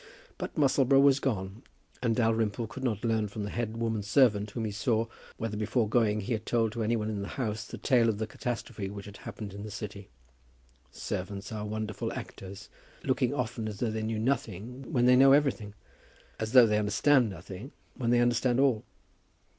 But 0.39 0.55
Musselboro 0.57 1.05
had 1.07 1.21
gone, 1.21 1.61
and 2.01 2.15
Dalrymple 2.15 2.65
could 2.65 2.83
not 2.83 3.03
learn 3.05 3.27
from 3.27 3.43
the 3.43 3.51
head 3.51 3.77
woman 3.77 4.01
servant 4.01 4.49
whom 4.49 4.65
he 4.65 4.71
saw, 4.71 5.05
whether 5.37 5.55
before 5.55 5.87
going 5.87 6.21
he 6.21 6.33
had 6.33 6.47
told 6.47 6.71
to 6.71 6.81
any 6.81 6.95
one 6.95 7.07
in 7.07 7.21
the 7.21 7.27
house 7.37 7.65
the 7.67 7.77
tale 7.77 8.09
of 8.09 8.17
the 8.17 8.25
catastrophe 8.25 8.89
which 8.89 9.05
had 9.05 9.17
happened 9.17 9.53
in 9.53 9.61
the 9.61 9.69
City. 9.69 10.09
Servants 10.89 11.51
are 11.51 11.67
wonderful 11.67 12.11
actors, 12.13 12.67
looking 13.03 13.31
often 13.31 13.67
as 13.67 13.77
though 13.77 13.91
they 13.91 14.01
knew 14.01 14.17
nothing 14.17 14.91
when 14.91 15.05
they 15.05 15.15
know 15.15 15.33
everything, 15.33 15.75
as 16.39 16.53
though 16.53 16.65
they 16.65 16.79
understood 16.79 17.29
nothing, 17.29 17.71
when 17.95 18.09
they 18.09 18.21
understand 18.21 18.59
all. 18.59 18.83